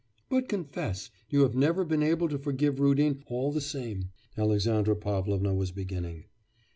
'But 0.29 0.49
confess, 0.49 1.11
you 1.29 1.41
have 1.41 1.53
never 1.53 1.85
been 1.85 2.01
able 2.01 2.27
to 2.29 2.39
forgive 2.39 2.79
Rudin, 2.79 3.21
all 3.27 3.51
the 3.51 3.61
same,' 3.61 4.09
Alexandra 4.35 4.95
Pavlovna 4.95 5.53
was 5.53 5.71
beginning. 5.71 6.23